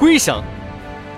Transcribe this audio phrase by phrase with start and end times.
[0.00, 0.42] 徽商，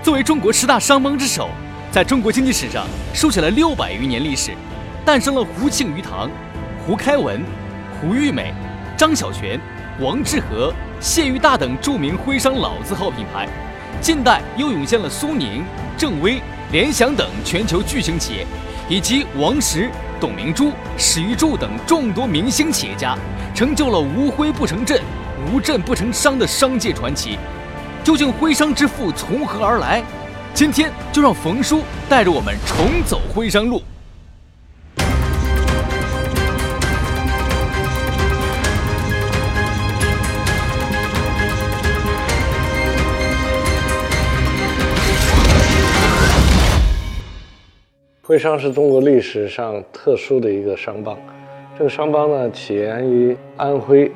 [0.03, 1.51] 作为中国十大商帮之首，
[1.93, 4.51] 在中国经济史上书写了六百余年历史，
[5.05, 6.29] 诞生了胡庆余堂、
[6.85, 7.41] 胡开文、
[8.01, 8.53] 胡玉美、
[8.97, 9.57] 张小泉、
[10.01, 13.49] 王致和、谢裕大等著名徽商老字号品牌。
[14.01, 15.63] 近代又涌现了苏宁、
[15.97, 16.43] 正威、
[16.73, 18.45] 联想等全球巨型企业，
[18.89, 19.89] 以及王石、
[20.21, 23.17] 董明珠、史玉柱等众多明星企业家，
[23.55, 25.01] 成就了无徽不成镇、
[25.53, 27.39] 无镇不成商的商界传奇。
[28.05, 30.03] 究竟徽商之父从何而来？
[30.53, 33.81] 今天就让冯叔带着我们重走徽商路。
[48.25, 51.17] 徽商是中国历史上特殊的一个商帮，
[51.79, 54.11] 这个商帮呢起源于安徽，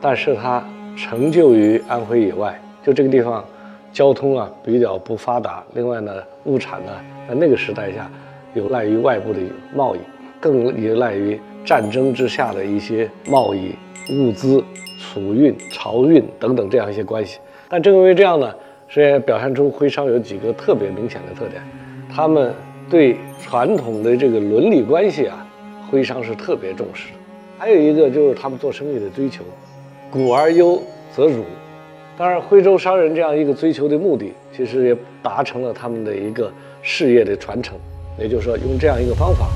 [0.00, 0.62] 但是它
[0.96, 3.44] 成就于安徽以外，就这个地方
[3.92, 6.10] 交通啊比较不发达，另外呢
[6.44, 6.92] 物产呢
[7.28, 8.10] 在那个时代下
[8.54, 9.38] 有赖于外部的
[9.74, 9.98] 贸易，
[10.40, 13.74] 更依赖于战争之下的一些贸易、
[14.10, 14.64] 物资、
[14.98, 17.38] 储运、漕运等等这样一些关系。
[17.68, 18.50] 但正因为这样呢，
[18.88, 21.62] 实际上表现出徽商有几个特别明显的特点，
[22.10, 22.54] 他们。
[22.90, 25.46] 对传统的这个伦理关系啊，
[25.90, 27.10] 徽商是特别重视。
[27.58, 29.44] 还有一个就是他们做生意的追求，
[30.10, 30.82] 古而优
[31.14, 31.44] 则儒。
[32.18, 36.52] 当然，徽州商人这样一个追求的目的，其实也达成了他们的一个
[36.82, 37.78] 事业的传承。
[38.18, 39.46] 也就是说，用这样一个方法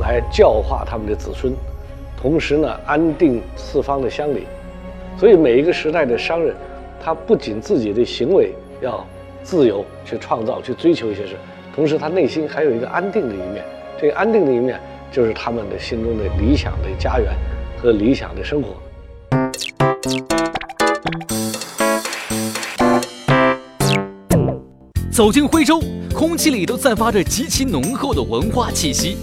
[0.00, 1.52] 来教化他们的子孙，
[2.20, 4.48] 同时呢，安定四方的乡里。
[5.16, 6.52] 所以，每一个时代的商人，
[7.00, 9.06] 他不仅自己的行为要
[9.44, 11.36] 自由去创造、去追求一些事。
[11.72, 13.64] 同时，他内心还有一个安定的一面，
[13.96, 14.80] 这个安定的一面
[15.12, 17.32] 就是他们的心中的理想的家园
[17.80, 18.70] 和理想的生活。
[25.18, 25.82] 走进徽州，
[26.14, 29.16] 空气里都散发着极其浓厚的文化气息。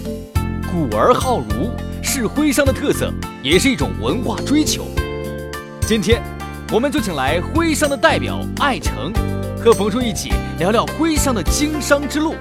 [0.70, 1.70] 古而好儒
[2.02, 3.10] 是徽商的特色，
[3.42, 4.86] 也是一种文化追求。
[5.88, 6.22] 今天，
[6.70, 9.10] 我们就请来徽商的代表艾诚。
[9.58, 12.34] 和冯叔一起聊聊徽商的经商之路。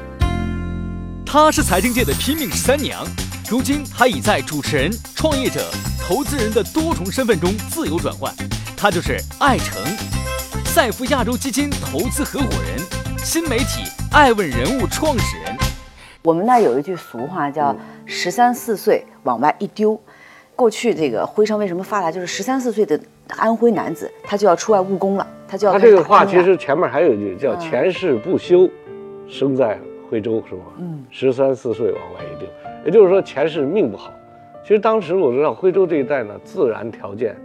[1.25, 3.07] 她是财经界的拼命十三娘，
[3.49, 5.65] 如今她已在主持人、创业者、
[5.97, 8.35] 投资人的多重身份中自由转换。
[8.75, 9.81] 她就是艾诚，
[10.65, 12.85] 赛富亚洲基金投资合伙人，
[13.25, 13.81] 新媒体
[14.11, 15.57] 爱问人物创始人。
[16.21, 17.75] 我们那有一句俗话叫
[18.05, 19.99] “十三四岁往外一丢”。
[20.55, 22.11] 过去这个徽商为什么发达？
[22.11, 22.97] 就是十三四岁的
[23.29, 25.27] 安徽男子，他就要出外务工了。
[25.47, 28.69] 他就要他这个话其实前面还有一句叫“前世不修，
[29.27, 30.61] 生在徽州”，是吧？
[30.77, 32.47] 嗯，十三四岁往外一丢，
[32.85, 34.13] 也就是说前世命不好。
[34.61, 37.35] 其实当时我知道徽州这一带呢，自然条件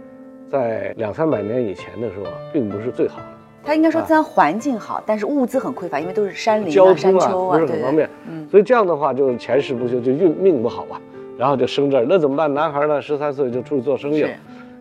[0.47, 3.25] 在两三百年以前的时候，并不是最好的。
[3.63, 8.09] 他应该说自然环境好，但是物资很匮乏，因为都是山林、啊、山丘啊，不是很方便。
[8.29, 10.99] 嗯，所以这样的话就是前世不修，就运命不好啊，
[11.37, 12.05] 然后就生这儿。
[12.07, 12.53] 那怎么办？
[12.53, 14.29] 男孩呢，十三岁就出去做生意了，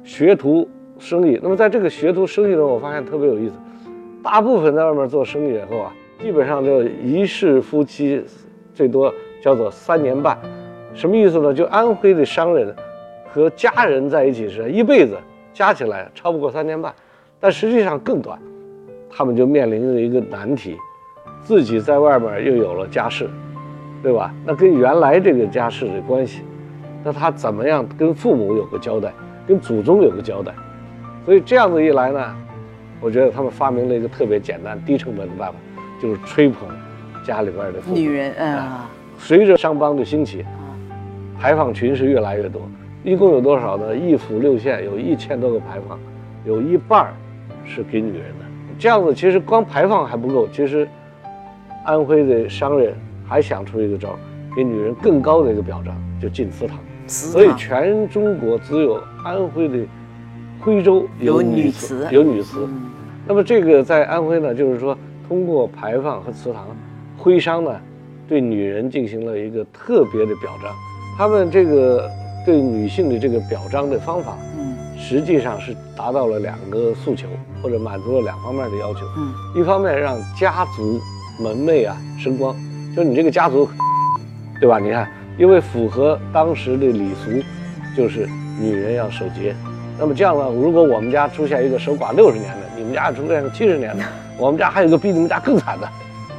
[0.05, 0.69] 学徒。
[0.99, 3.55] 生意，那么在这个学徒生意中，我发现特别有意思。
[4.23, 8.23] 大部分在外面做生意以后啊，基本上就一世夫妻，
[8.75, 9.11] 最多
[9.41, 10.37] 叫做三年半。
[10.93, 11.55] 什么意思呢？
[11.55, 12.77] 就安徽的商人
[13.33, 15.17] 和家人在一起时，一辈子
[15.55, 16.95] 加起来超不过三年半，
[17.41, 18.39] 但实际上更短。
[19.11, 20.79] 他们就面临着一个难题：
[21.43, 23.29] 自己在外面又有了家室，
[24.03, 24.33] 对吧？
[24.45, 26.43] 那跟原来这个家室的关系，
[27.03, 29.13] 那他怎么样跟父母有个交代，
[29.47, 30.53] 跟祖宗有个交代？
[31.27, 32.35] 所以这样子一来呢，
[33.01, 35.59] 我觉得他们发明了一个特别简单、低成本的办法，
[36.01, 36.69] 就是吹捧
[37.25, 38.89] 家里边的女人啊。
[39.19, 40.45] 随着商帮的兴起，
[41.39, 42.63] 牌坊群是越来越多，
[43.05, 43.95] 一共有多少呢？
[43.95, 45.99] 一府六县有一千多个牌坊，
[46.47, 47.13] 有一半
[47.67, 48.50] 是给女人的。
[48.81, 50.89] 这样子其实光排放还不够，其实
[51.85, 52.95] 安徽的商人
[53.29, 54.19] 还想出一个招，
[54.57, 56.79] 给女人更高的一个表彰，就进祠堂。
[57.07, 59.79] 所以全中国只有安徽的。
[60.63, 62.69] 徽州有女祠，有女祠。
[63.27, 64.95] 那么这个在安徽呢，就是说
[65.27, 66.67] 通过排放和祠堂，
[67.17, 67.75] 徽商呢
[68.29, 70.71] 对女人进行了一个特别的表彰。
[71.17, 72.07] 他们这个
[72.45, 74.60] 对女性的这个表彰的方法，嗯，
[75.11, 77.27] 实际上是达到了两个诉求，
[77.61, 79.01] 或者满足了两方面的要求。
[79.17, 81.01] 嗯，一方面让家族
[81.41, 82.55] 门楣啊升光，
[82.95, 83.69] 就是你这个家族，
[84.61, 84.79] 对吧？
[84.79, 87.45] 你看，因为符合当时的礼俗，
[87.97, 88.29] 就是
[88.61, 89.53] 女人要守节。
[89.99, 90.49] 那么这样呢？
[90.55, 94.05] 如果我们家出现一个守寡六十年的，你们家出现个七十年的，
[94.39, 95.89] 我们家还有个比你们家更惨的，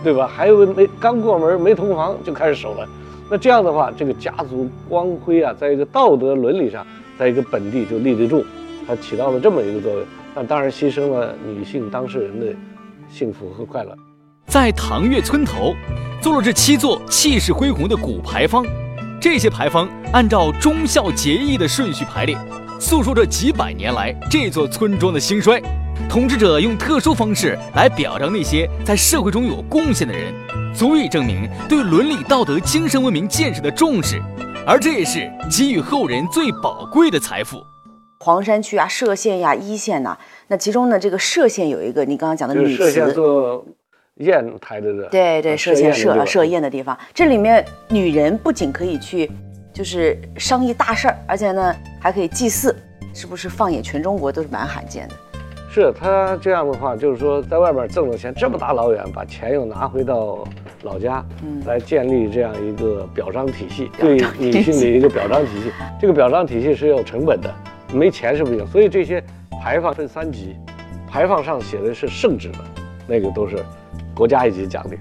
[0.02, 0.32] 对吧？
[0.34, 2.88] 还有个没刚过门没同房就开始守了，
[3.30, 6.88] 那这样的话，这个家族光辉啊，在一个道德伦理上，
[7.20, 8.46] 在一个本地就立得住，
[8.88, 10.06] 它起到了这么一个作用。
[10.33, 12.48] 那当然牺牲了女性当事人的
[13.10, 13.95] 幸福和快乐。
[14.48, 15.75] 在唐月村头，
[16.22, 18.66] 坐落着七座气势恢宏的古牌坊，
[19.19, 22.38] 这些牌坊按照忠孝节义的顺序排列，
[22.80, 25.62] 诉说着几百年来这座村庄的兴衰。
[26.10, 30.34] 统治者用特殊方式来表彰那些在社会中有贡献的人，
[30.74, 34.22] 足以证明对伦理道德、精神文明建设的重视，
[34.66, 37.66] 而这也是给予后人最宝贵的财富。
[38.24, 40.16] 黄山区啊，歙县呀，一线呐，
[40.48, 43.66] 那其中呢，这个歙县有一个你刚刚讲的女就是歙县祠，做
[44.18, 49.32] 砚台的这，对对，啊歙县歙筙歙砚的地方，这里面女人不仅可以去，
[49.74, 52.76] 就是商议大事儿，而且呢还可以祭祀，
[53.12, 55.16] 是不是放眼全中国都是蛮罕见的？
[55.74, 60.48] 是他这样的话，就是说在外边挣了钱，这么大老远把钱又拿回到
[60.84, 65.72] 老家，嗯来建立这样一个表彰体系，对女性的一个表彰体系。
[66.00, 67.52] 这个表彰体系是有成本的，
[67.94, 68.66] 没钱是不行。
[68.68, 69.24] 所以这些
[69.62, 70.56] 牌坊分三级，
[71.08, 72.60] 牌坊上写的是圣旨的，
[73.08, 73.58] 那个都是
[74.16, 74.98] 国家一级奖励，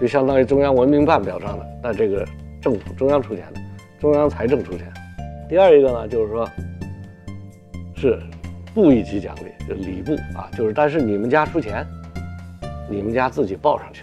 [0.00, 2.26] 就相当于中央文明办表彰的，那这个
[2.60, 3.60] 政府中央出钱的，
[4.00, 4.92] 中央财政出钱。
[5.48, 6.48] 第二一个呢，就是说
[7.94, 8.18] 是
[8.74, 11.86] 部一级奖励，就礼部啊，就是但是你们家出钱，
[12.88, 14.02] 你们家自己报上去，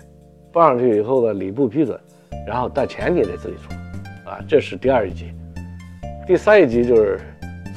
[0.52, 2.00] 报上去以后呢，礼部批准，
[2.48, 3.74] 然后但钱你得自己出，
[4.30, 5.34] 啊，这是第二一级。
[6.28, 7.20] 第三一级就是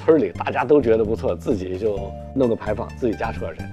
[0.04, 1.99] 村里大家都觉得不错，自己就
[2.34, 3.70] 弄个牌坊，自己家出点钱。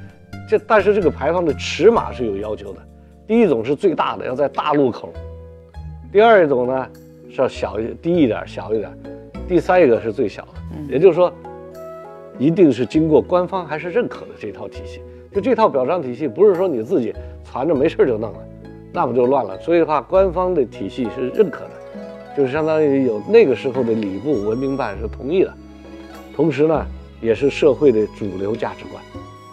[0.47, 2.79] 这但是这个牌坊的尺码是有要求的，
[3.27, 5.09] 第一种是最大的，要在大路口；
[6.11, 6.87] 第二一种呢
[7.29, 8.89] 是要小一低一点，小一点；
[9.47, 11.31] 第三一个是最小的，也就是说，
[12.37, 15.01] 一定是经过官方还是认可的这套体系。
[15.31, 17.13] 就这套表彰体系，不是说你自己
[17.53, 18.39] 攒着没事就弄了，
[18.91, 19.59] 那不就乱了。
[19.59, 21.71] 所以的话，官方的体系是认可的，
[22.35, 25.53] 就是相当于有那个时候的礼部文明办是同意的，
[26.39, 26.86] 同时呢，
[27.19, 29.03] 也是社会的主流价值观。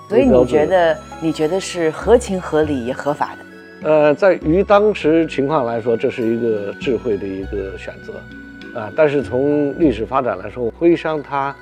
[0.08, 3.90] 所以你觉得你觉得是合情合理也合法的？
[3.90, 11.52] 呃，在于当时情况来说，这是一个智慧的一个选择，啊，但是从历史发展来说，徽商它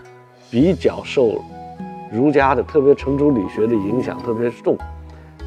[0.50, 1.42] 比较受
[2.12, 4.76] 儒家的，特别程朱理学的影响特别重，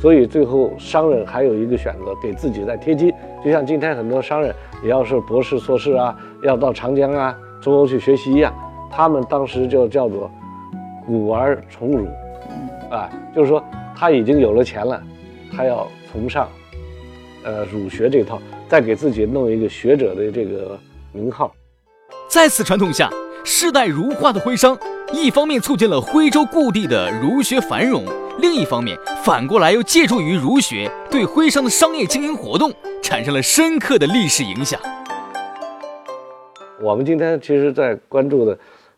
[0.01, 3.13] 所以最后商人还有一个选择，给自己再贴金。
[3.45, 4.51] 就像今天很多商人
[4.83, 8.51] 也要是博士、硕士啊，要到长江啊、中欧去学习一样，
[8.91, 10.31] 他们当时就叫做
[11.05, 12.07] 古而从儒，
[12.89, 13.63] 啊，就是说
[13.95, 15.01] 他已经有了钱了，
[15.55, 16.47] 他要崇尚，
[17.43, 20.77] 呃，儒学这套，再给自己弄一个学者的这个
[21.11, 21.53] 名号。
[22.27, 23.09] 在此传统下，
[23.43, 24.77] 世代儒化的徽商，
[25.13, 28.03] 一方面促进了徽州故地的儒学繁荣，
[28.39, 34.79] 另一方面反过来又借助于儒学对徽商的商业经营活动产生了深刻的历史影响。
[36.81, 38.57] 我们今天其实在关注的，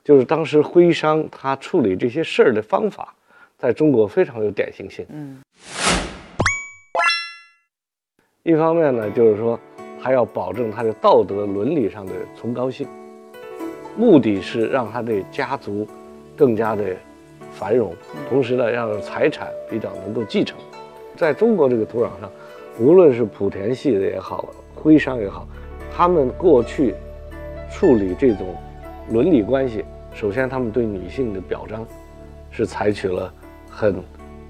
[0.09, 3.13] 就是当时徽商他处理这些事儿的方法，
[3.59, 5.05] 在中国非常有典型性。
[5.09, 5.39] 嗯，
[8.41, 9.59] 一方面呢，就是说
[10.01, 12.87] 他要保证他的道德伦理上的崇高性，
[13.95, 15.87] 目的是让他的家族
[16.35, 16.83] 更加的
[17.51, 17.95] 繁荣，
[18.27, 20.57] 同时呢，让财产比较能够继承。
[21.15, 22.31] 在中国这个土壤上，
[22.79, 25.47] 无论是莆田系的也好，徽商也好，
[25.95, 26.95] 他们过去
[27.71, 28.55] 处理这种
[29.11, 31.85] 伦理关系，首先他们对女性的表彰
[32.51, 33.31] 是采取了
[33.69, 33.95] 很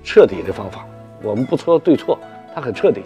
[0.04, 0.86] 彻底的方法。
[1.22, 2.18] 我们不说对错，
[2.56, 3.02] 他很彻底。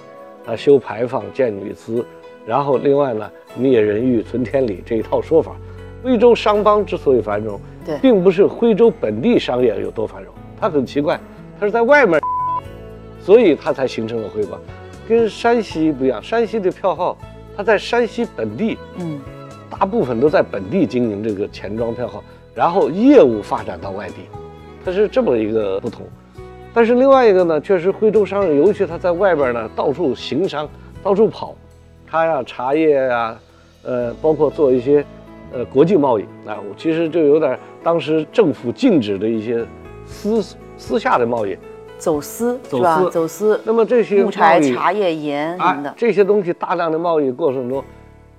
[0.45, 2.05] 啊，修牌坊、建女祠，
[2.45, 5.55] 然后另外呢，灭人欲、存天理这一套说法。
[6.03, 11.17] 徽州商帮之所以繁荣，对并不是徽州本地商业有多繁荣，它很奇怪，
[11.57, 12.19] 它是在外面，
[13.22, 14.60] 所以它才形成了徽帮。
[15.07, 17.17] 跟山西不一样，山西的票号，
[17.55, 19.22] 它在山西本地，嗯，
[19.69, 22.22] 大部分都在本地经营这个钱庄票号，
[22.53, 24.15] 然后业务发展到外地，
[24.86, 26.05] 它是这么一个不同。
[26.74, 30.67] 但是另外一个呢，确实徽州商人，尤其他在外边呢到处行商，
[31.03, 31.55] 到处跑，
[32.10, 33.38] 他呀茶叶呀，
[33.83, 35.05] 呃，包括做一些
[35.51, 39.65] 呃国际贸易啊，我其实就有点当时政府禁止的一些
[40.05, 40.43] 私
[40.77, 41.57] 私下的贸易。
[42.00, 43.00] 走私走是吧？
[43.00, 47.81] 私走私，那么这些木材、茶叶、盐什么啊的，，这些东西大量的贸易过程中，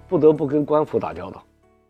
[0.06, 1.42] 不得不跟官府打交道。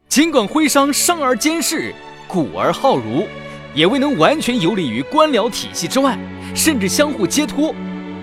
[0.06, 1.92] 尽管徽商商而兼势，
[2.26, 3.26] 古而好儒，
[3.74, 6.18] 也未能完全游离于官僚体系之外，
[6.54, 7.74] 甚至相互接托。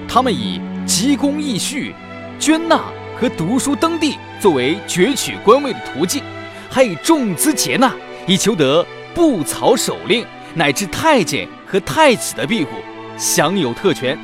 [0.07, 1.93] 他们以急公义序、
[2.39, 2.81] 捐纳
[3.17, 6.23] 和读书登第作为攫取官位的途径，
[6.69, 7.93] 还以重资劫纳，
[8.27, 12.71] 以求得布曹首令乃至太监和太子的庇护，
[13.17, 14.17] 享有特权。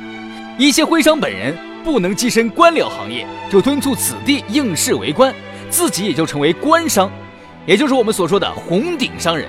[0.58, 5.34] 一些徽商本人不能跻身官僚行业，就敦促子弟应试为官，
[5.70, 7.10] 自己也就成为官商，
[7.64, 9.48] 也就是我们所说的红顶商人。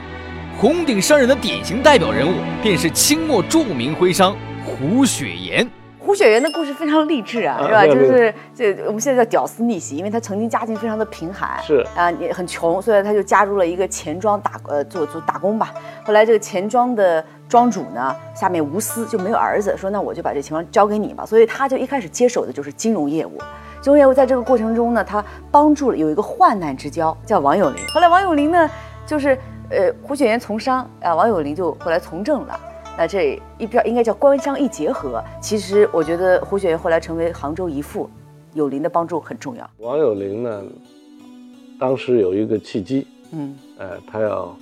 [0.60, 4.36] 红顶商人的典型代表人物便是清末著名徽商
[4.66, 5.66] 胡雪岩。
[5.98, 7.86] 胡雪岩的故事非常励志啊，是吧？
[7.86, 15.74] 就是这我们现在叫屌丝逆袭，因为他曾经家境非常的贫寒，是啊，也很穷，所以他就加入了一个钱庄打呃做做打工吧。
[16.04, 21.26] 后来这个钱庄的庄主呢，下面无私就没有儿子，说那我就把这钱庄交给你吧。
[21.26, 23.38] 所以他就一开始接手的就是金融业务。
[23.80, 27.82] 金融业务在这个过程中呢，他帮助了有一个患难之交叫王有龄。
[27.94, 28.70] 后来王有龄呢，
[29.06, 29.38] 就是
[29.70, 32.60] 呃胡雪岩从商啊，王有龄就后来从政了。
[32.98, 35.24] 那这一边应该叫官商一结合。
[35.42, 38.10] 其实我觉得胡雪岩后来成为杭州一富，
[38.54, 39.70] 有龄的帮助很重要。
[39.78, 40.64] 王有龄呢，
[41.80, 44.54] 当时有一个契机，嗯呃，他要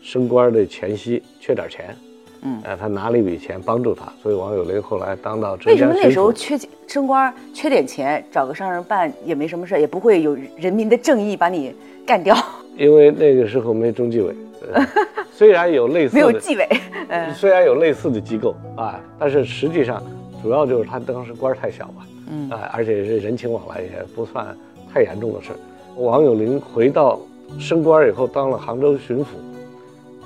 [0.00, 1.94] 升官的前夕缺点钱，
[2.40, 6.10] 嗯呃，他拿了一笔钱帮助他，所以王有龄后来当到浙为什么那。
[6.10, 11.74] 时候缺升官缺点钱，找个商人办也没什么事，也不会有人民的正义把你
[12.06, 12.34] 干掉，
[12.78, 14.34] 因为那个时候没中纪委，
[14.72, 14.86] 呃
[15.32, 16.68] 虽然有类似没有的，纪委。
[17.08, 20.02] 嗯虽然有类似的机构啊，但是实际上
[20.42, 24.46] 主要就是他当时官儿太小吧，嗯啊，而且是人情往来也不算
[24.92, 25.56] 太严重的事儿。
[25.96, 27.18] 王有龄回到
[27.58, 29.26] 升官以后，当了杭州巡抚，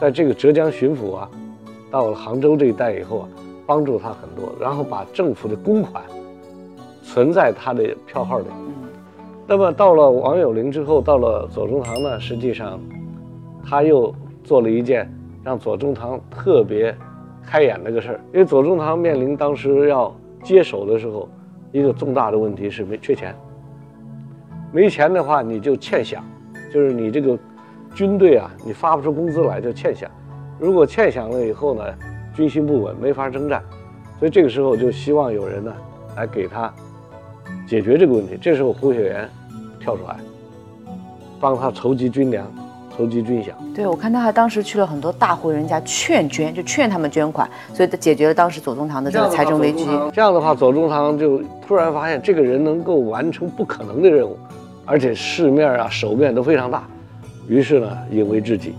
[0.00, 1.28] 在这个浙江巡抚啊，
[1.90, 3.28] 到了杭州这一带以后啊，
[3.66, 6.05] 帮助他很多，然后把政府的公款
[7.02, 8.47] 存在他的票号里。
[8.50, 8.73] 嗯
[9.49, 12.81] 那么到了王有龄之后，到了左宗棠呢，实际上
[13.64, 14.12] 他又
[14.47, 15.12] 做了一件
[15.43, 16.97] 让左宗棠特别
[17.45, 21.29] 开眼的个事儿，因为左宗棠面临当时要接手的时候，
[21.73, 23.35] 一个重大的问题是没缺钱，
[24.73, 26.19] 没钱的话你就欠饷，
[26.73, 27.37] 就是你这个
[27.93, 30.07] 军队啊，你发不出工资来就欠饷，
[30.61, 31.83] 如果欠饷了以后呢，
[32.33, 33.61] 军心不稳，没法征战，
[34.21, 35.75] 所以这个时候就希望有人呢
[36.17, 36.73] 来给他
[37.67, 38.38] 解决这个问题。
[38.41, 39.29] 这时候胡雪岩
[39.81, 40.17] 跳出来，
[41.41, 42.47] 帮他筹集军粮，
[42.97, 43.50] 筹集军饷。
[43.75, 49.87] 对，我看他还当时去了很多大户人家劝捐，就劝他们捐款，所以他解决了当时左宗棠的这个财政危机。
[50.12, 54.38] 这样的话，左宗棠就突然发现这个人能够完成不可能的任务，
[54.85, 56.88] 而且市面啊、手面都非常大，
[57.47, 58.75] 于是呢，引为知己，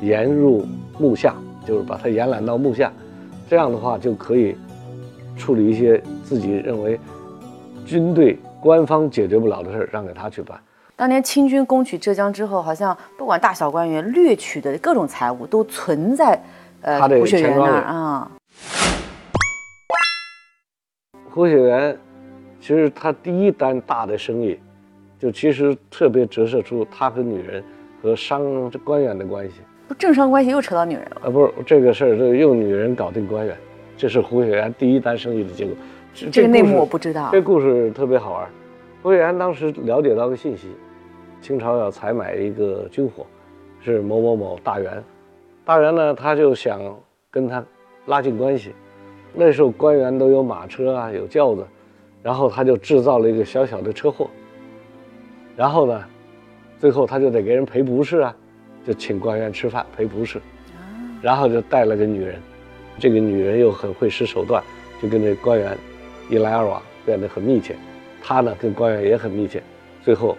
[0.00, 0.64] 延入
[0.98, 1.34] 幕下，
[1.66, 2.90] 就是把他延揽到幕下，
[3.48, 4.56] 这样的话就可以
[5.36, 6.98] 处理一些自己认为
[7.84, 10.58] 军队官方解决不了的事儿，让给他去办。
[11.00, 16.38] 当年清军攻取浙江之后，好像不管大小官员掠取的各种财物都存在
[16.82, 18.30] 呃胡雪岩那儿啊。
[21.30, 21.98] 胡雪岩，
[22.60, 24.60] 其实他第一单大的生意，
[25.18, 27.64] 就其实特别折射出他和女人
[28.02, 29.54] 和商官员的关系。
[29.88, 33.56] 不政商关系又扯到女人了，啊，不是这个事儿，是用女人搞定官员，
[33.96, 35.74] 这是胡雪岩第一单生意的结果。
[36.12, 36.90] 这这个内幕我不。
[36.90, 37.40] 不知道这。
[37.40, 38.46] 故事特别好玩。
[39.02, 40.68] 胡雪岩当时了解到个信息，
[41.40, 43.26] 清朝要采买一个军火，
[43.80, 45.02] 是某某某大员。
[45.64, 46.80] 大员呢，他就想
[47.30, 47.64] 跟他
[48.06, 48.72] 拉近关系。
[49.32, 51.64] 那时候官员都有马车啊，有轿子，
[52.22, 54.28] 然后他就制造了一个小小的车祸。
[55.56, 56.04] 然后呢，
[56.78, 58.36] 最后他就得给人赔不是啊，
[58.84, 60.40] 就请官员吃饭赔不是，
[61.22, 62.40] 然后就带了个女人，
[62.98, 64.62] 这个女人又很会使手段，
[65.00, 65.76] 就跟这官员
[66.28, 67.76] 一来二往，变得很密切。
[68.22, 69.62] 他呢跟官员也很密切，
[70.02, 70.36] 最后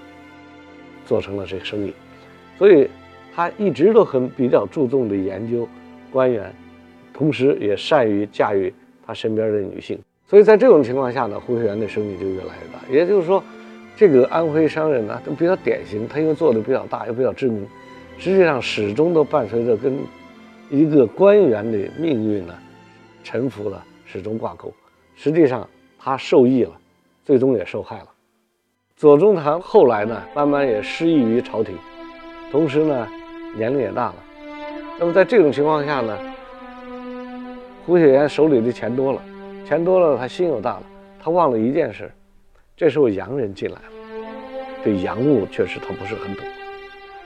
[1.12, 1.94] 做成了这个生意。
[2.58, 2.88] 所以
[3.36, 5.68] 他一直都很比较注重的研究
[6.10, 6.56] 官员，
[7.14, 8.74] 同时也善于驾驭
[9.06, 10.00] 他身边的女性。
[10.26, 12.80] 所以在这种情况下呢，胡雪岩的生意就越来越大。
[12.90, 13.44] 也就是说，
[13.94, 17.68] 这个安徽商人呢都比较典型，他因为做的比较大又比较知名，
[18.18, 19.98] 实际上始终都伴随着跟
[20.70, 22.54] 一个官员的命运呢
[23.22, 24.74] 臣服了，始终挂钩。
[25.18, 25.68] 实际上
[26.00, 26.72] 他受益了，
[27.26, 28.08] 最终也受害了。
[29.02, 31.76] 左宗棠后来呢，慢慢也失意于朝廷，
[32.52, 33.08] 同时呢，
[33.58, 34.16] 年龄也大了。
[35.00, 36.16] 那么在这种情况下呢，
[37.84, 39.20] 胡雪岩手里的钱多了，
[39.68, 40.84] 钱多了，他心又大了，
[41.20, 42.12] 他忘了一件事，
[42.78, 43.82] 这时候洋人进来了，
[44.84, 46.46] 对洋务确实他不是很懂，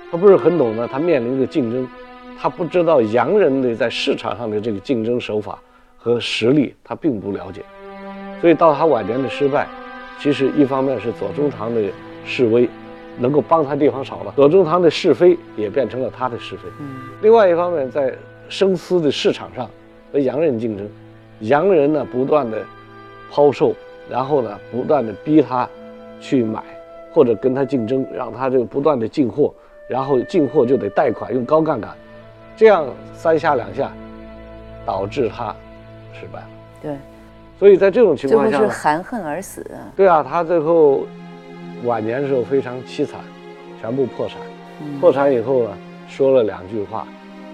[0.09, 1.85] 他不是很懂呢，他面临着竞争，
[2.39, 5.59] 他不知道洋人的在市场上的这个竞争手法
[5.97, 7.61] 和实力，他并不了解，
[8.39, 9.67] 所以到他晚年的失败，
[10.19, 11.81] 其实一方面是左宗棠的
[12.25, 12.69] 示威，
[13.17, 16.63] 能够帮他地方少了，左宗棠的是非也变成了他的是非。
[16.79, 18.13] 嗯，另外一方面，在
[18.49, 19.69] 生丝的市场上
[20.11, 20.89] 和洋人竞争，
[21.41, 22.63] 洋人呢不断的
[23.31, 23.73] 抛售，
[24.09, 25.67] 然后呢不断的逼他
[26.19, 26.63] 去买，
[27.13, 29.53] 或者跟他竞争，让他就不断的进货，
[29.87, 31.91] 然后进货就得贷款，用高杠杆，
[32.55, 33.91] 这样三下两下，
[34.85, 35.55] 导致他
[36.13, 36.47] 失败了。
[36.81, 36.91] 对，
[37.57, 39.65] 所以在这种情最后是况下是，含恨而死。
[39.95, 41.05] 对啊，他最后
[41.83, 43.21] 晚年的时候非常凄惨，
[43.81, 44.37] 全部破产。
[44.81, 45.69] 嗯破产以后呢，
[46.09, 47.07] 说了两句话，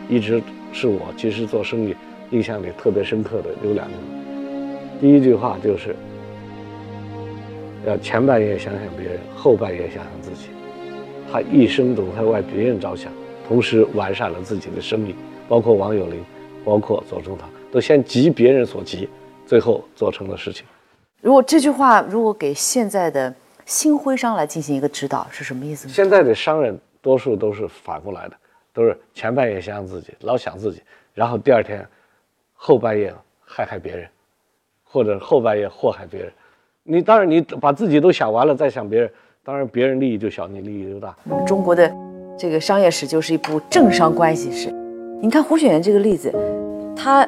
[0.09, 0.41] 一直
[0.73, 1.95] 是我其实做生意
[2.31, 4.01] 印象里特别深刻的有两句话。
[4.99, 5.95] 第一句话就是
[7.85, 10.47] 要前半夜想想别人，后半夜想想自己。
[11.31, 13.11] 他一生都在为别人着想，
[13.47, 15.13] 同时完善了自己的生意。
[15.47, 16.23] 包括王有龄，
[16.65, 19.07] 包括左宗棠，都先急别人所急，
[19.51, 20.65] 最后做成的事情。
[21.19, 25.93] 如果这句话如果给现在的新徽商来进行一个指导，是什么意思呢？
[25.93, 28.35] 现在的商人多数都是反过来的，
[28.73, 30.81] 都是前半夜想想自己，老想自己，
[31.13, 31.85] 然后第二天
[32.53, 33.13] 后半夜
[33.45, 34.07] 害害别人，
[34.85, 36.31] 或者后半夜祸害别人。
[36.83, 39.11] 你当然你把自己都想完了再想别人，
[39.43, 41.13] 当然别人利益就小，你利益就大。
[41.45, 41.93] 中国的
[42.39, 44.71] 这个商业史就是一部政商关系史。
[45.21, 46.33] 你看胡雪岩这个例子，
[46.95, 47.27] 他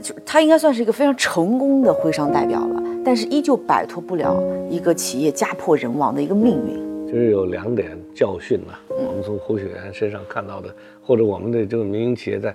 [0.00, 7.06] 就他应该算是一个非常成功的徽商代表了，但是依旧摆脱不了一个企业家破人亡的一个命运。
[7.06, 10.68] 就是有两点教训啊，我们从胡雪岩身上看到的，
[11.02, 12.54] 或者我们的这个民营企业在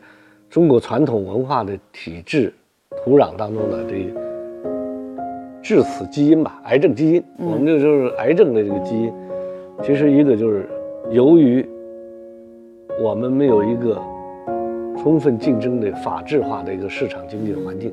[0.50, 2.54] 中国传统文化的体制
[3.04, 4.14] 土壤当中的这
[5.64, 9.12] 致死基因吧，癌症基因，我们这就是癌症的这个基因。
[9.82, 10.70] 其实一个就是
[11.10, 11.66] 由于
[13.02, 14.02] 我们没有一个。
[15.02, 17.92] 充分竞争的法治化的一个市场经济的环境，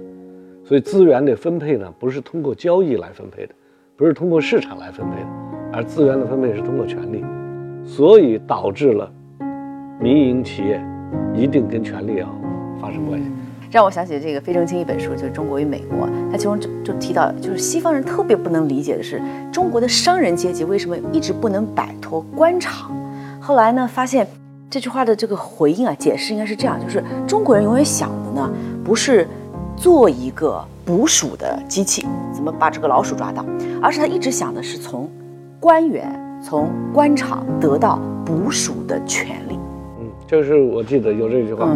[0.63, 3.55] 所以资源的分配呢，不是通过交易来分配的，
[3.97, 5.27] 不是通过市场来分配的，
[5.73, 7.25] 而资源的分配是通过权力，
[7.83, 9.11] 所以导致了
[9.99, 10.79] 民营企业
[11.35, 12.27] 一定跟权力要
[12.79, 13.27] 发生关系。
[13.71, 19.19] 让我想起这个费正清一本书，就是《中国与美国》，他其中就就提到，就是西方人特别不能理解的是，
[19.51, 22.95] 中国的商人阶级为什么一直不能摆脱官场。
[23.41, 24.27] 后来呢，发现。
[24.71, 28.53] 这句话的这个回应啊，解释应该是这样：就是中国人永远想的呢，
[28.85, 29.27] 不是
[29.75, 33.43] 做一个捕鼠的机器，怎么把这个老鼠抓到，
[33.81, 35.11] 而是他一直想的是从
[35.59, 39.59] 官员、从官场得到捕鼠的权利。
[40.01, 41.67] 嗯，就是我记得有这句话，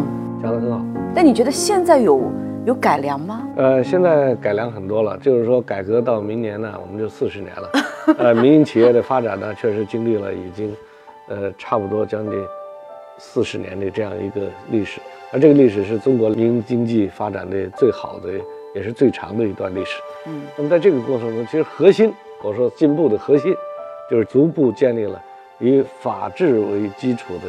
[0.42, 0.84] 讲得很好。
[1.14, 2.30] 但你觉得现在有
[2.66, 3.42] 有改良吗？
[3.56, 7.70] 呃，现在改良很多了，就是说改革到明年呢，我们就四十年了。
[8.18, 10.76] 呃，民营企业的发展呢，确实经历了已经，
[11.30, 12.32] 呃，差不多将近。
[13.24, 15.00] 四十年的这样一个历史，
[15.32, 18.32] 而这个历史是中国民营经济发展的最好的，
[18.74, 20.00] 也是最长的一段历史。
[20.26, 23.54] 嗯，那么在这个过程中，其实核心，我说进步的核心，
[24.10, 25.22] 就是逐步建立了
[25.60, 27.44] 以法治为基础的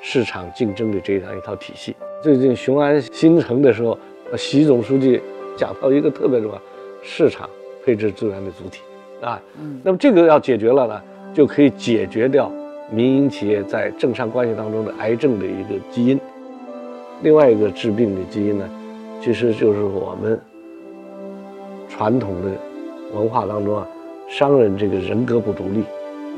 [0.00, 1.94] 市场竞争的这样一套体系。
[2.22, 3.96] 最近雄安新城的时候，
[4.36, 5.20] 习总书记
[5.54, 6.60] 讲到一个特别重要，
[7.02, 7.48] 市场
[7.84, 8.80] 配置资源的主体
[9.20, 9.40] 啊。
[9.60, 11.02] 嗯，那么这个要解决了呢，
[11.34, 12.50] 就可以解决掉。
[12.92, 16.20] 民营企业在政商关系当中的癌症的一个基因，
[17.22, 18.68] 另外一个治病的基因呢，
[19.18, 20.38] 其实就是我们
[21.88, 22.50] 传统的
[23.14, 23.88] 文化当中啊，
[24.28, 25.80] 商人这个人格不独立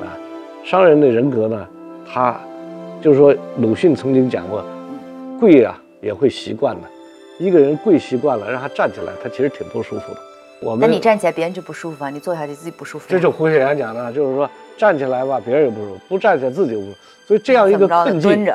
[0.00, 0.14] 啊，
[0.64, 1.66] 商人的人格呢，
[2.06, 2.40] 他
[3.02, 4.64] 就是说，鲁迅曾经讲过，
[5.40, 6.82] 跪啊也会习惯的，
[7.38, 10.20] 一个人跪习惯了，让他站起来，他其实挺不舒服的。
[10.60, 13.06] 我们那你站起来，别人就不舒服啊，你坐下去自己不舒服。
[13.08, 14.48] 这是胡雪岩讲的，就是说。
[14.76, 16.96] 站起来吧，别人也不舒服；不站起来，自己不舒服。
[17.28, 18.52] 所以这样一个困境，蹲着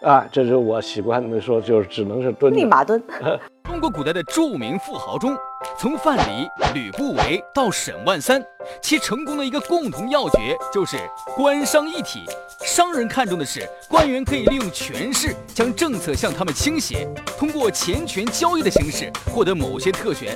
[0.00, 2.50] 啊，这是我习惯的说，就是只能是蹲。
[2.56, 2.98] 立马蹲。
[3.68, 5.36] 中国古代的著名富豪中，
[5.78, 8.42] 从范蠡、吕不韦到沈万三，
[8.80, 10.96] 其成功的一个共同要诀就是
[11.36, 12.20] 官商一体。
[12.64, 17.06] 商人看重的是官员可以利用权势将政策向他们倾斜，
[17.38, 20.34] 通过钱权交易的形式获得某些特权。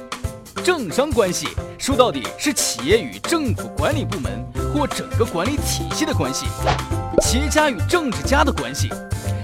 [0.65, 1.47] 政商关系
[1.79, 6.47] 说到底是企业与政府管理部门或整个管理体系的关系，
[7.21, 8.89] 企业家与政治家的关系。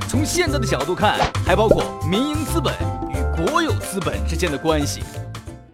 [0.08, 2.72] 从现在的角度看，还包括民营资本
[3.10, 5.02] 与国有资本之间的关系。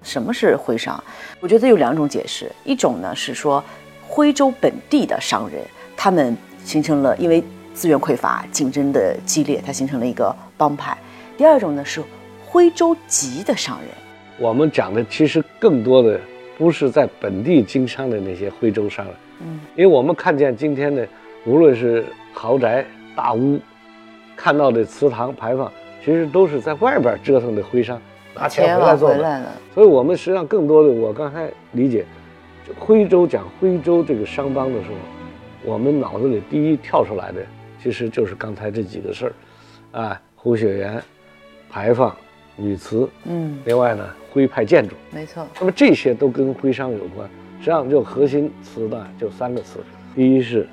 [0.02, 1.00] 什么是徽商？
[1.38, 3.62] 我觉得有两种解释，一种呢是说
[4.04, 5.62] 徽州本地的商人，
[5.96, 7.40] 他们形成了因为
[7.72, 10.98] 资源匮乏、竞争的激烈，它形成了一个帮派；
[11.38, 12.02] 第二种呢是
[12.44, 13.90] 徽州籍的商人。
[14.38, 16.20] 我们讲的其实更多的
[16.59, 21.07] 不是在本地经商的那些徽州商人，嗯，因为我们看见今天的
[21.44, 23.59] 无论是豪宅大屋，
[24.37, 25.72] 看到的祠堂牌坊，
[26.05, 28.01] 其实都是在外边折腾的徽商
[28.35, 29.42] 拿钱回来做的。
[29.75, 32.05] 所以，我们实际上更多的，我刚才理解，
[32.79, 34.96] 徽州讲徽州这个商帮的时候，
[35.72, 37.40] 我们脑子里第一跳出来的，
[37.83, 39.33] 其实就是刚才这几个事
[39.92, 41.03] 儿，啊，胡雪岩
[41.70, 42.14] 牌坊。
[42.57, 45.47] 女祠，嗯，另外呢，徽派建筑，没错。
[45.61, 47.29] 那么这些都跟徽商有关。
[47.59, 49.81] 实际上，就核心词呢，就三个词：
[50.14, 50.66] 第一是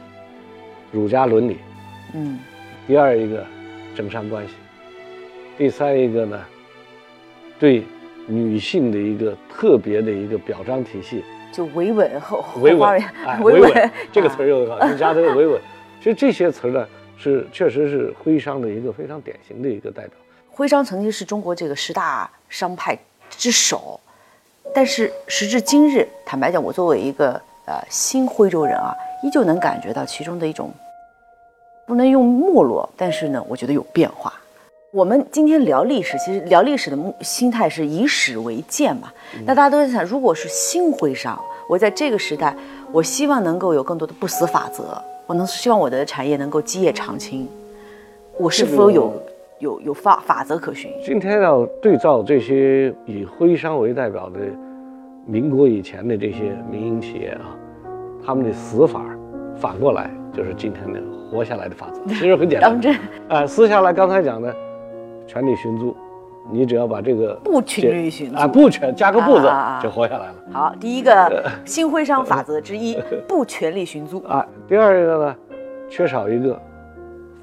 [0.92, 1.58] 儒家伦理，
[2.14, 2.38] 嗯；
[2.86, 3.46] 第二一个
[3.96, 4.54] 政商关系；
[5.58, 6.40] 第三一个呢，
[7.58, 7.84] 对
[8.28, 13.02] 女性的一个特别的一个表彰体系，就维稳后维稳，
[13.42, 15.60] 维稳这个词儿用得好，你加这个维稳。
[16.00, 20.12] 其实这些词儿呢，是确实是徽商的一个非常典型的一个代表。
[20.56, 22.96] 徽商曾经是中国这个十大商派
[23.28, 24.00] 之首，
[24.72, 27.32] 但是时至今日，坦白讲，我作为一个
[27.66, 30.72] 呃新徽州人啊，依旧能感觉到其中的一种
[31.88, 34.32] 不能用没落，但是呢，我觉得有变化。
[34.92, 39.12] 我们今天聊历史，其实聊历史的目心态是以史为鉴嘛。
[39.48, 42.56] 那大家都在想，如果是新徽商，我在这个时代，
[42.92, 47.50] 我希望能够有更多的不死法则，我能希望我的产业能够基业长青，
[48.38, 49.12] 我是否有
[49.64, 50.92] 有有法法则可循？
[51.02, 54.40] 今天要对照这些以徽商为代表的
[55.26, 57.56] 民国以前的这些民营企业啊，
[58.26, 59.06] 他们的死法
[59.56, 61.00] 反过来就是今天的
[61.32, 62.02] 活下来的法则。
[62.08, 62.96] 其实很简单当真，
[63.30, 64.54] 啊，撕下来刚才讲的
[65.26, 65.96] 权力寻租，
[66.52, 69.50] 你只要把这个不权力寻租啊，不权加个不字
[69.82, 70.36] 就活下来了。
[70.52, 72.98] 好，第一个新徽商法则之一，
[73.30, 74.22] 不权力寻租。
[74.24, 75.36] 啊，第二一个呢，
[75.90, 76.62] 缺少一个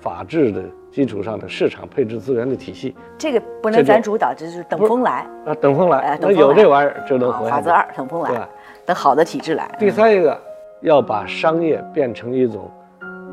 [0.01, 5.27] 法治的基础上的市场配置资源的体系这个不能咱主导，这就是等风来。
[5.47, 7.57] 啊，等风来哎，那等有这玩意儿就能啊活下来。
[7.57, 8.39] 法则二，等风来对，
[8.87, 9.71] 等好的体制来。
[9.79, 10.39] 第三一个，
[10.81, 12.71] 要把商业变成一种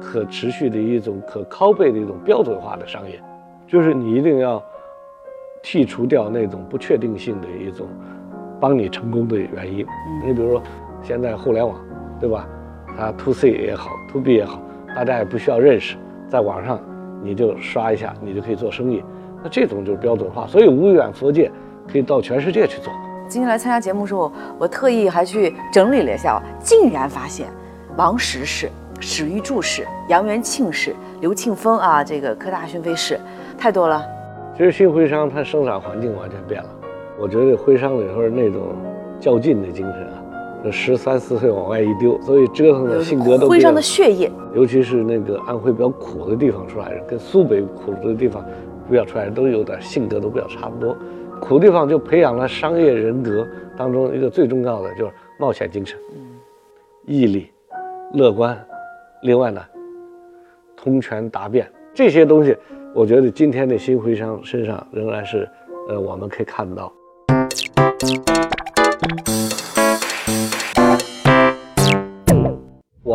[0.01, 3.19] 可持续的一种可拷贝的一种标准化的商业，
[3.65, 4.61] 就是你一定要
[5.63, 7.87] 剔除掉那种不确定性的一种
[8.59, 9.85] 帮你成功的原因。
[10.25, 10.61] 你比如说，
[11.01, 11.79] 现在互联网，
[12.19, 12.47] 对吧？
[12.97, 14.59] 它 to C 也好，to B 也好，
[14.95, 15.95] 大家也不需要认识，
[16.29, 16.79] 在网上
[17.23, 19.03] 你就刷一下，你就可以做生意。
[19.43, 21.51] 那这种就是标准化，所以无远佛界
[21.91, 22.91] 可以到全世界去做。
[23.27, 27.47] 今天来参加节目的时候，我特意还去整理了一下，竟然发现
[27.97, 33.19] 王石氏、史玉柱氏、杨元庆氏、刘庆峰啊，这个科大讯飞氏，
[33.57, 34.03] 太多了。
[34.55, 36.69] 其实新徽商它生产环境完全变了，
[37.19, 38.75] 我觉得徽商里头那种
[39.19, 40.26] 较劲的精神啊，这
[40.71, 48.43] 十三四岁往外一丢，所以折腾的性格都徽商的血液，尤其是那个安徽比较苦的地方出来人，跟苏北苦的地方
[48.89, 50.95] 比较出来人，都有点性格都比较差不多。
[51.39, 55.97] 苦地方就培养了商业人格当中一个最重要的就是冒险精神、
[57.05, 57.51] 毅力、
[58.13, 58.57] 乐观，
[59.21, 59.61] 另外呢，
[60.75, 62.57] 通权达变这些东西，
[62.95, 65.47] 我觉得今天的新徽商身上仍然是，
[65.89, 66.91] 呃，我们可以看到。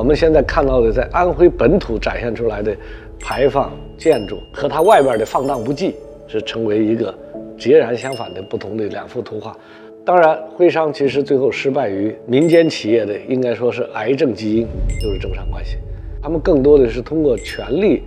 [0.03, 2.77] 我们现在看到的在安徽本土展现出来的
[3.21, 5.95] 牌坊建筑和它外边的放荡不羁，
[6.27, 7.15] 是成为一个
[7.57, 9.57] 截然相反的不同的两幅图画。
[10.05, 14.67] 当然，徽商其实最后失败于民间企业的，应该说是癌症基因，
[15.01, 15.77] 就是政商关系。
[16.21, 18.03] 他们更多的是通过权力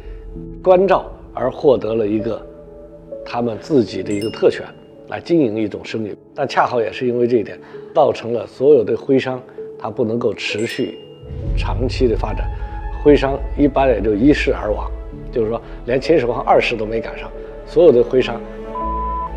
[0.62, 2.45] 关照而获得了一个
[3.25, 4.65] 他们自己的一个特权，
[5.08, 6.13] 来经营一种生意。
[6.36, 7.58] 但恰好也是因为这一点，
[7.93, 9.41] 造成了所有的徽商
[9.79, 10.99] 它不能够持续
[11.57, 12.47] 长期的发展，
[13.03, 14.89] 徽商一般也就一世而亡，
[15.31, 17.29] 就是说连秦始皇二世都没赶上，
[17.65, 18.41] 所有的徽商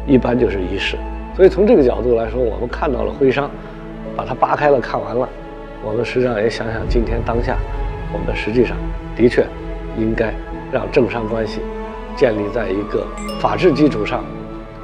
[0.06, 0.96] 一般就是一世。
[1.36, 3.48] 所以从这个角度来说，我们看到了徽商，
[4.16, 5.28] 把它扒开了看完了，
[5.84, 7.56] 我们实际上也想想今天当下，
[8.12, 8.76] 我们实际上
[9.16, 9.46] 的确
[9.96, 10.34] 应该
[10.72, 11.60] 让政商关系
[12.16, 13.06] 建立在一个
[13.38, 14.24] 法治基础上，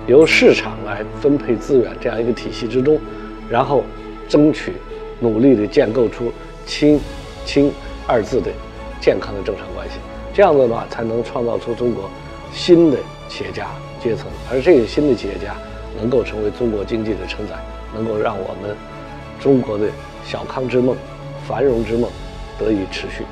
[0.07, 2.97] 由市场来分配资源这样一个体系之中，
[3.51, 3.83] 然后
[4.29, 4.75] 争取
[5.19, 6.33] 努力地建构出
[6.67, 7.01] 亲
[7.45, 7.73] 亲
[8.07, 8.51] 二字的
[9.01, 9.97] 健康的政商关系，
[10.33, 12.09] 这样子的话才能创造出中国
[12.53, 12.99] 新的
[13.29, 13.69] 企业家
[14.03, 15.55] 阶层，而这个新的企业家
[15.97, 17.55] 能够成为中国经济的承载，
[17.95, 18.77] 能够让我们
[19.41, 19.89] 中国的
[20.25, 20.97] 小康之梦、
[21.47, 22.11] 繁荣之梦
[22.59, 23.25] 得以持续。